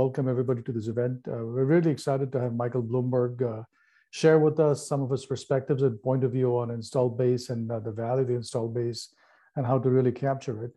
[0.00, 1.20] Welcome everybody to this event.
[1.28, 3.62] Uh, we're really excited to have Michael Blumberg uh,
[4.10, 7.70] share with us some of his perspectives and point of view on installed base and
[7.70, 9.14] uh, the value of the installed base
[9.56, 10.72] and how to really capture it.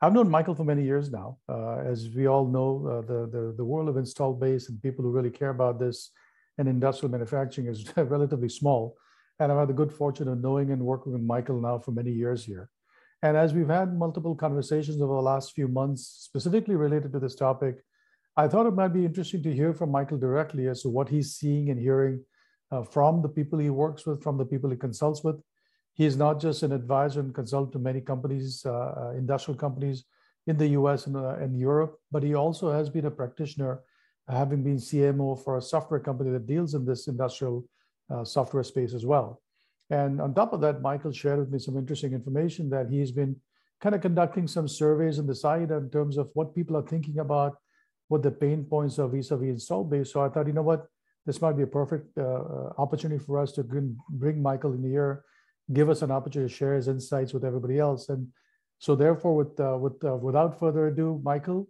[0.00, 1.38] I've known Michael for many years now.
[1.48, 5.04] Uh, as we all know, uh, the, the, the world of installed base and people
[5.04, 6.10] who really care about this
[6.58, 8.96] and industrial manufacturing is relatively small.
[9.38, 12.12] And I've had the good fortune of knowing and working with Michael now for many
[12.12, 12.70] years here.
[13.22, 17.34] And as we've had multiple conversations over the last few months, specifically related to this
[17.34, 17.82] topic,
[18.36, 21.34] I thought it might be interesting to hear from Michael directly as to what he's
[21.34, 22.24] seeing and hearing
[22.70, 25.40] uh, from the people he works with, from the people he consults with.
[25.94, 30.04] He's not just an advisor and consultant to many companies, uh, uh industrial companies
[30.46, 33.80] in the US and, uh, and Europe, but he also has been a practitioner,
[34.28, 37.64] having been CMO for a software company that deals in this industrial
[38.24, 39.40] software space as well.
[39.90, 43.36] And on top of that, Michael shared with me some interesting information that he's been
[43.80, 47.18] kind of conducting some surveys on the side in terms of what people are thinking
[47.18, 47.56] about,
[48.08, 50.12] what the pain points are vis-a-vis install base.
[50.12, 50.86] So I thought, you know what,
[51.26, 55.24] this might be a perfect uh, uh opportunity for us to bring Michael in here,
[55.72, 58.08] give us an opportunity to share his insights with everybody else.
[58.08, 58.28] And
[58.78, 61.68] so therefore, with, uh, with, uh, without further ado, Michael,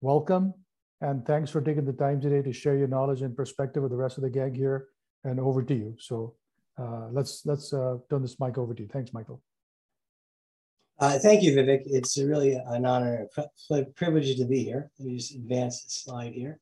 [0.00, 0.54] welcome.
[1.00, 3.98] And thanks for taking the time today to share your knowledge and perspective with the
[3.98, 4.88] rest of the gang here
[5.26, 5.96] and over to you.
[5.98, 6.34] So
[6.78, 8.88] uh, let's, let's uh, turn this mic over to you.
[8.88, 9.42] Thanks, Michael.
[10.98, 11.82] Uh, thank you, Vivek.
[11.84, 13.26] It's really an honor
[13.70, 14.90] and a privilege to be here.
[14.98, 16.58] Let me just advance the slide here.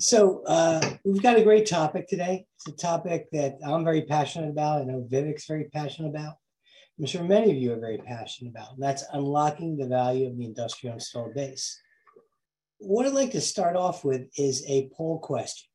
[0.00, 2.46] So uh, we've got a great topic today.
[2.56, 4.82] It's a topic that I'm very passionate about.
[4.82, 6.34] I know Vivek's very passionate about.
[6.98, 10.36] I'm sure many of you are very passionate about, and that's unlocking the value of
[10.36, 11.80] the industrial installed base.
[12.78, 15.68] What I'd like to start off with is a poll question.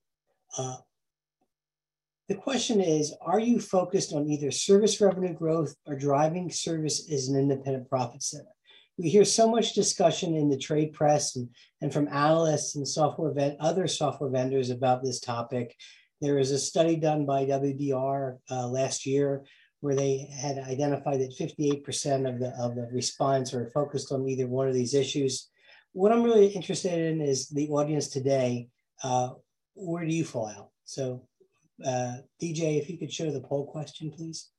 [2.33, 7.27] The question is, are you focused on either service revenue growth or driving service as
[7.27, 8.49] an independent profit center?
[8.97, 11.47] We hear so much discussion in the trade press and,
[11.81, 15.75] and from analysts and software other software vendors about this topic.
[16.21, 19.43] There was a study done by WDR uh, last year
[19.81, 24.47] where they had identified that 58% of the, of the respondents are focused on either
[24.47, 25.51] one of these issues.
[25.91, 28.69] What I'm really interested in is the audience today.
[29.03, 29.33] Uh,
[29.75, 30.69] where do you fall out?
[30.85, 31.27] So
[31.85, 34.49] uh, DJ, if you could show the poll question, please.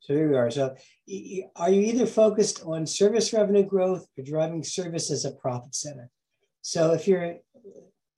[0.00, 0.50] So here we are.
[0.50, 0.74] So
[1.54, 6.10] are you either focused on service revenue growth or driving service as a profit center?
[6.62, 7.36] So if you're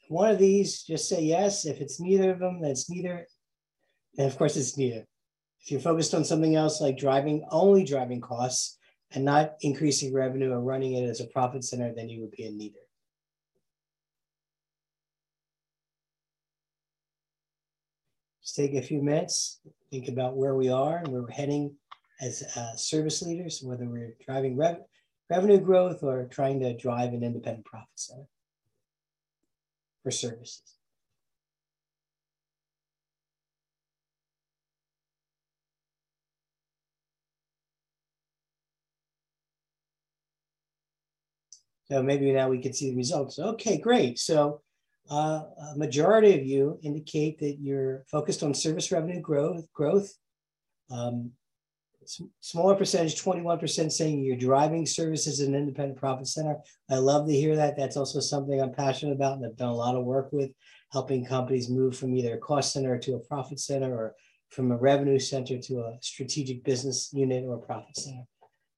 [0.08, 1.66] one of these, just say yes.
[1.66, 3.26] If it's neither of them, then it's neither.
[4.16, 5.06] And of course, it's neither.
[5.60, 8.78] If you're focused on something else like driving, only driving costs,
[9.14, 12.44] and not increasing revenue or running it as a profit center, then you would be
[12.44, 12.78] in neither.
[18.42, 21.76] Just take a few minutes, think about where we are and where we're heading
[22.20, 24.78] as uh, service leaders, whether we're driving rev
[25.30, 28.26] revenue growth or trying to drive an independent profit center
[30.02, 30.62] for services.
[41.92, 43.38] So maybe now we can see the results.
[43.38, 44.18] Okay, great.
[44.18, 44.62] So
[45.10, 45.42] uh,
[45.72, 49.70] a majority of you indicate that you're focused on service revenue growth.
[49.74, 50.10] Growth.
[50.90, 51.32] Um,
[52.40, 56.56] smaller percentage, 21% saying you're driving services an independent profit center.
[56.90, 57.76] I love to hear that.
[57.76, 60.50] That's also something I'm passionate about and I've done a lot of work with,
[60.92, 64.14] helping companies move from either a cost center to a profit center or
[64.48, 68.24] from a revenue center to a strategic business unit or a profit center.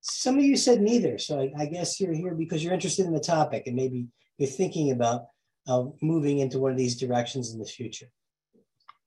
[0.07, 1.17] Some of you said neither.
[1.17, 4.07] So I, I, guess you're here because you're interested in the topic and maybe
[4.37, 5.29] you're thinking about
[5.67, 8.11] uh, moving into one of these directions in the future.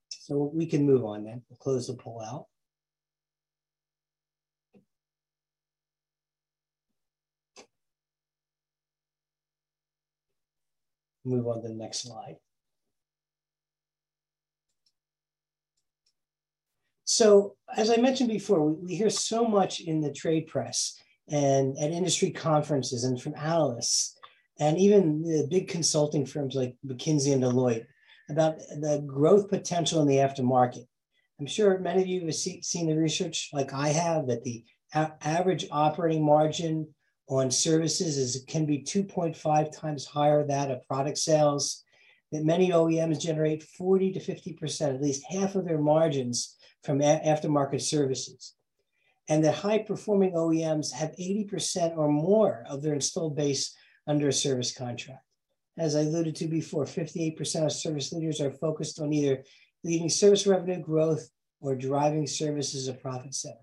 [0.08, 1.42] So we can move on then.
[1.48, 2.46] We'll close the poll out.
[11.24, 12.38] Move on to the next slide.
[17.18, 20.96] So as I mentioned before, we, we hear so much in the trade press
[21.28, 24.16] and at industry conferences and from analysts
[24.60, 27.86] and even the big consulting firms like McKinsey and Deloitte
[28.30, 30.86] about the growth potential in the aftermarket.
[31.40, 34.62] I'm sure many of you have see, seen the research like I have that the
[34.94, 36.86] average operating margin
[37.28, 41.82] on services is can be 2.5 times higher that of product sales
[42.32, 47.80] that many OEMs generate 40 to 50%, at least half of their margins from aftermarket
[47.80, 48.54] services.
[49.28, 53.74] And that high performing OEMs have 80% or more of their installed base
[54.06, 55.22] under a service contract.
[55.76, 59.44] As I alluded to before, 58% of service leaders are focused on either
[59.84, 61.28] leading service revenue growth
[61.60, 63.56] or driving service as a profit center.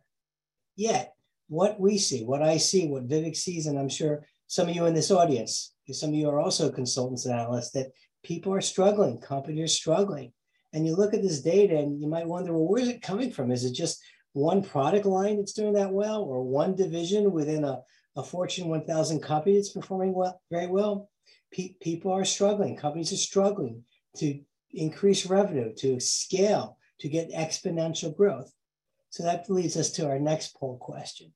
[0.76, 1.14] Yet,
[1.48, 4.86] what we see, what I see, what Vivek sees, and I'm sure some of you
[4.86, 7.92] in this audience, some of you are also consultants and analysts, that
[8.26, 10.34] people are struggling, companies are struggling.
[10.74, 13.52] And you look at this data and you might wonder, well, where's it coming from?
[13.52, 14.02] Is it just
[14.34, 17.80] one product line that's doing that well, or one division within a,
[18.18, 21.10] a Fortune 1000 company that's performing well, very well?
[21.52, 23.84] Pe- people are struggling, companies are struggling
[24.18, 24.42] to
[24.74, 28.52] increase revenue, to scale, to get exponential growth.
[29.12, 31.32] So that leads us to our next poll question.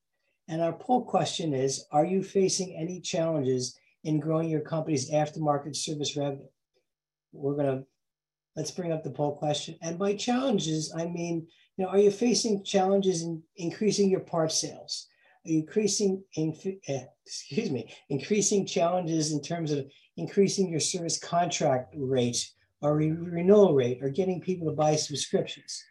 [0.49, 5.75] And our poll question is Are you facing any challenges in growing your company's aftermarket
[5.75, 6.47] service revenue?
[7.31, 7.85] We're to
[8.55, 9.75] let's bring up the poll question.
[9.81, 11.47] And by challenges, I mean,
[11.77, 15.07] you know, are you facing challenges in increasing your part sales?
[15.45, 16.53] Are you increasing, in,
[16.89, 19.85] uh, excuse me, increasing challenges in terms of
[20.17, 22.49] increasing your service contract rate
[22.81, 25.81] or re renewal rate or getting people to buy subscriptions?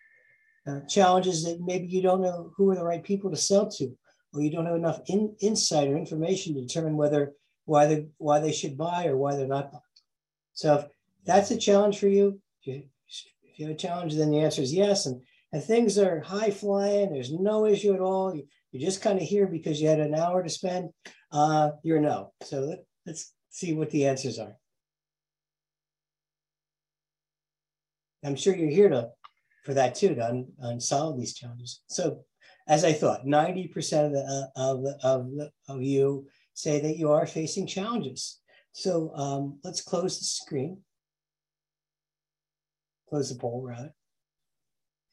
[0.66, 3.96] Uh, challenges that maybe you don't know who are the right people to sell to,
[4.34, 7.32] or you don't have enough in, insight or information to determine whether
[7.64, 9.82] why they why they should buy or why they're not buying.
[10.52, 10.84] So if
[11.28, 12.82] that's a challenge for you, if you,
[13.42, 15.06] if you have a challenge, then the answer is yes.
[15.06, 15.20] And
[15.52, 18.34] and things are high flying, there's no issue at all.
[18.34, 20.90] You, you're just kind of here because you had an hour to spend.
[21.32, 22.32] Uh, you're no.
[22.42, 24.56] So let, let's see what the answers are.
[28.24, 29.10] I'm sure you're here to
[29.64, 31.82] for that too to un, unsolve these challenges.
[31.88, 32.24] So,
[32.66, 37.26] as I thought, 90% of the uh, of of, of you say that you are
[37.26, 38.40] facing challenges.
[38.72, 40.78] So um, let's close the screen,
[43.08, 43.94] close the poll rather,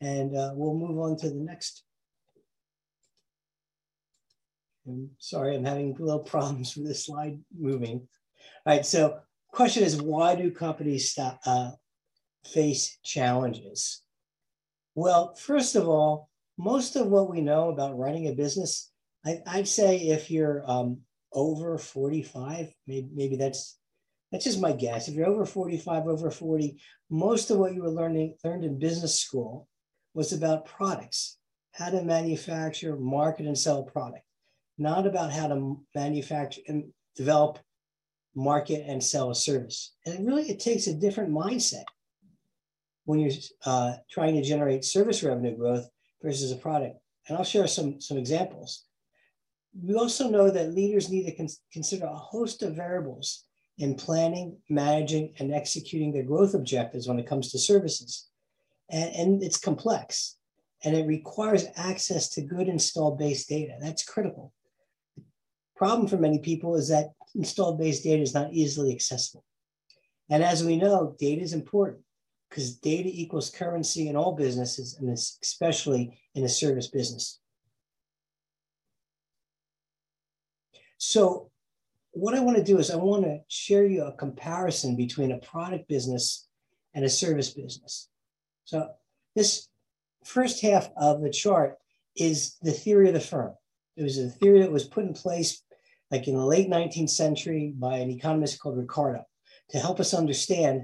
[0.02, 1.84] and uh, we'll move on to the next.
[4.88, 8.08] I'm sorry, I'm having a little problems with this slide moving.
[8.66, 9.20] All right, so
[9.52, 11.72] question is, why do companies stop, uh,
[12.46, 14.02] face challenges?
[14.94, 18.92] Well, first of all, most of what we know about running a business,
[19.26, 21.00] I, would say if you're um,
[21.34, 23.78] over 45, maybe, maybe that's
[24.36, 25.08] that's just my guess.
[25.08, 26.78] If you're over 45, over 40,
[27.10, 29.70] most of what you were learning learned in business school
[30.14, 31.38] was about products,
[31.72, 34.26] how to manufacture, market, and sell a product,
[34.78, 37.60] not about how to manufacture and develop,
[38.36, 39.96] market, and sell a service.
[40.06, 41.86] And it really it takes a different mindset
[43.06, 43.32] when you're
[43.66, 45.88] uh, trying to generate service revenue growth
[46.22, 47.00] versus a product.
[47.30, 48.84] And I'll share some, some examples.
[49.82, 53.45] We also know that leaders need to con consider a host of variables
[53.78, 58.28] in planning, managing, and executing their growth objectives when it comes to services.
[58.90, 60.38] And, and it's complex
[60.84, 63.74] and it requires access to good installed base data.
[63.82, 64.54] That's critical.
[65.76, 69.44] Problem for many people is that installed base data is not easily accessible.
[70.30, 72.02] And as we know, data is important
[72.50, 77.40] because data equals currency in all businesses, and especially in a service business.
[80.98, 81.52] So
[82.16, 85.38] what I want to do is I want to share you a comparison between a
[85.40, 86.48] product business
[86.94, 88.08] and a service business.
[88.64, 88.90] So
[89.36, 89.68] this
[90.24, 91.76] first half of the chart
[92.16, 93.54] is the theory of the firm.
[93.98, 95.62] It was a theory that was put in place
[96.10, 99.26] like in the late 19th century by an economist called Ricardo
[99.72, 100.84] to help us understand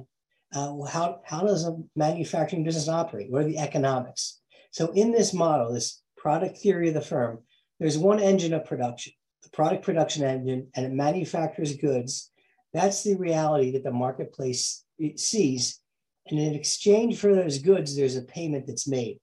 [0.54, 3.32] uh, how, how does a manufacturing business operate?
[3.32, 4.42] What are the economics?
[4.72, 7.40] So in this model, this product theory of the firm,
[7.80, 12.32] there's one engine of production, the product production engine, and it manufactures goods.
[12.74, 14.84] That's the reality that the marketplace
[15.16, 15.80] sees.
[16.28, 19.20] And in exchange for those goods, there's a payment that's made.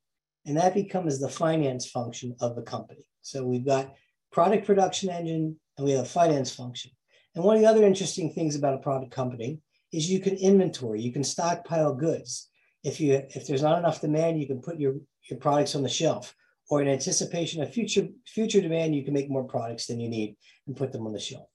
[0.47, 3.05] And that becomes the finance function of the company.
[3.23, 3.95] So we've got
[4.33, 6.91] product production engine and we have a finance function.
[7.35, 9.61] And one of the other interesting things about a product company
[9.93, 12.49] is you can inventory, you can stockpile goods.
[12.85, 14.95] If you if there's not enough demand, you can put your,
[15.29, 16.35] your products on the shelf.
[16.71, 20.37] Or in anticipation of future future demand, you can make more products than you need
[20.67, 21.49] and put them on the shelf.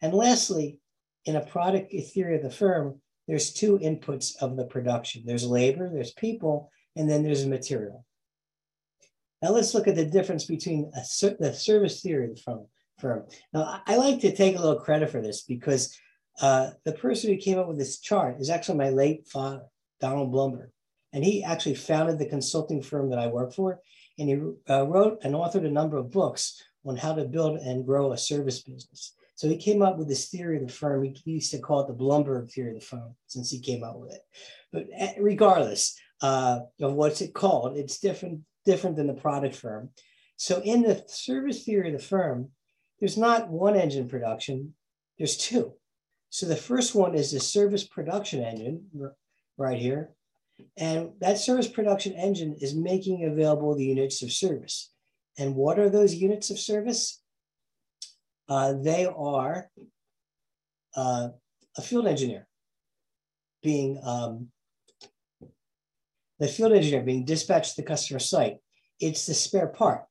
[0.00, 0.78] And lastly,
[1.26, 5.24] in a product theory of the firm, there's two inputs of the production.
[5.26, 8.04] There's labor, there's people, and then there's material.
[9.42, 11.00] Now let's look at the difference between a,
[11.38, 12.66] the service theory of the
[12.98, 13.24] firm.
[13.52, 15.96] Now I like to take a little credit for this because
[16.40, 19.62] uh, the person who came up with this chart is actually my late father,
[20.00, 20.70] Donald Blumberg.
[21.12, 23.80] And he actually founded the consulting firm that I work for.
[24.18, 27.84] And he uh, wrote and authored a number of books on how to build and
[27.84, 29.14] grow a service business.
[29.34, 31.04] So he came up with this theory of the firm.
[31.04, 33.98] He used to call it the Blumberg theory of the firm since he came up
[33.98, 34.22] with it.
[34.72, 39.90] But eh, regardless uh, of what's it called, it's different, different than the product firm.
[40.36, 42.50] So in the service theory of the firm,
[42.98, 44.74] there's not one engine production,
[45.18, 45.74] there's two.
[46.30, 48.86] So the first one is the service production engine
[49.58, 50.10] right here.
[50.76, 54.90] And that service production engine is making available the units of service.
[55.38, 57.22] And what are those units of service?
[58.48, 59.70] Uh, they are
[60.94, 61.28] uh,
[61.76, 62.46] a field engineer
[63.62, 64.48] being um,
[66.38, 68.56] the field engineer being dispatched to the customer site.
[69.00, 70.04] It's the spare part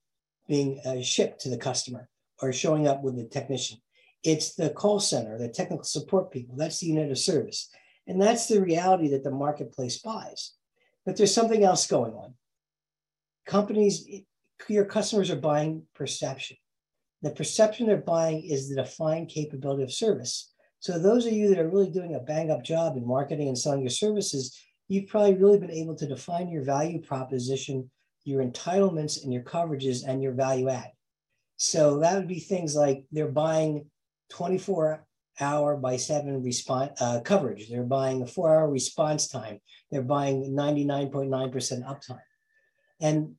[0.48, 2.10] being uh, shipped to the customer
[2.42, 3.80] or showing up with the technician.
[4.24, 6.56] It's the call center, the technical support people.
[6.56, 7.70] That's the unit of service.
[8.08, 10.54] And that's the reality that the marketplace buys.
[11.06, 12.34] But there's something else going on.
[13.46, 14.08] Companies,
[14.68, 16.58] your customers are buying perception.
[17.22, 20.52] The perception they're buying is the defined capability of service.
[20.80, 23.58] So those of you that are really doing a bang up job in marketing and
[23.58, 24.56] selling your services,
[24.88, 27.90] you've probably really been able to define your value proposition,
[28.24, 30.92] your entitlements and your coverages and your value add.
[31.58, 33.90] So that would be things like they're buying
[34.30, 35.06] 24
[35.40, 37.70] hour by seven response uh, coverage.
[37.70, 39.60] They're buying a four hour response time.
[39.92, 42.20] They're buying 99.9% uptime.
[43.02, 43.36] And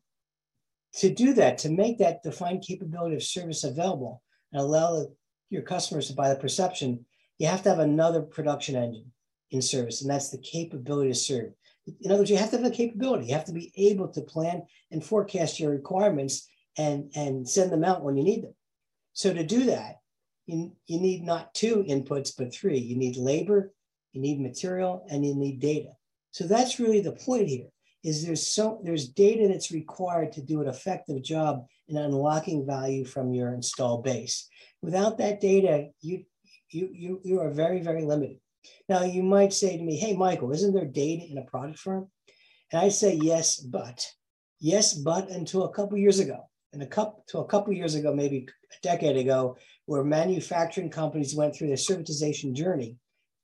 [0.94, 4.22] to do that, to make that defined capability of service available
[4.52, 5.06] and allow
[5.50, 7.04] your customers to buy the perception,
[7.38, 9.12] you have to have another production engine
[9.50, 11.52] in service, and that's the capability to serve.
[12.00, 13.26] In other words, you have to have the capability.
[13.26, 17.84] You have to be able to plan and forecast your requirements and, and send them
[17.84, 18.54] out when you need them.
[19.12, 20.00] So to do that,
[20.46, 22.78] you, you need not two inputs, but three.
[22.78, 23.72] You need labor,
[24.12, 25.90] you need material, and you need data.
[26.30, 27.66] So that's really the point here
[28.04, 33.04] is there's so there's data that's required to do an effective job in unlocking value
[33.04, 34.48] from your install base.
[34.80, 36.24] Without that data, you
[36.70, 38.38] you you you are very very limited.
[38.88, 42.08] Now you might say to me, "Hey Michael, isn't there data in a product firm?"
[42.72, 44.06] And I say yes, but
[44.60, 48.14] yes, but until a couple years ago, and a couple to a couple years ago,
[48.14, 49.56] maybe a decade ago,
[49.86, 52.96] where manufacturing companies went through their servitization journey,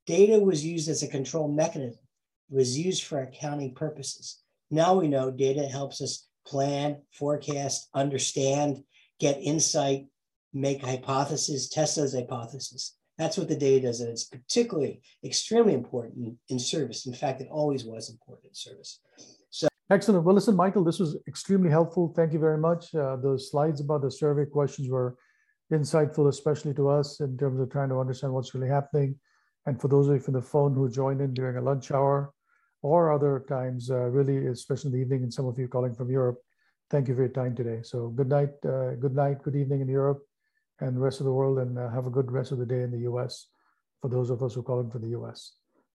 [0.07, 2.03] data was used as a control mechanism.
[2.51, 4.43] It was used for accounting purposes.
[4.71, 8.83] Now we know data helps us plan, forecast, understand,
[9.21, 10.07] get insight,
[10.53, 12.95] make hypotheses, test those hypotheses.
[13.19, 14.01] That's what the data does.
[14.01, 17.07] And it's particularly extremely important in, service.
[17.07, 19.01] In fact, it always was important in service.
[19.93, 20.25] Excellent.
[20.25, 22.15] Well, listen, Michael, this was extremely helpful.
[22.17, 22.95] Thank you very much.
[22.95, 25.19] Uh, those slides about the survey questions were
[25.71, 29.17] insightful, especially to us in terms of trying to understand what's really happening.
[29.67, 32.33] And for those of you from the phone who joined in during a lunch hour,
[32.81, 36.11] or other times, uh, really, especially in the evening, and some of you calling from
[36.11, 36.39] Europe.
[36.91, 37.81] Thank you for your time today.
[37.83, 40.23] So good night, uh, good night, good evening in Europe
[40.81, 42.81] and the rest of the world, and uh, have a good rest of the day
[42.83, 43.49] in the US
[44.01, 45.53] for those of us who call in from the US.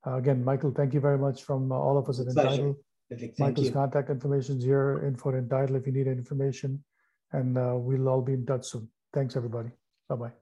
[0.07, 2.27] Uh, again, Michael, thank you very much from uh, all of us at
[3.09, 3.73] Thank Michael's you.
[3.73, 6.83] contact information is here, info at Entytle if you need information,
[7.33, 8.89] and uh, we'll all be in touch soon.
[9.15, 9.71] Thanks, everybody.
[10.09, 10.33] Bye-bye.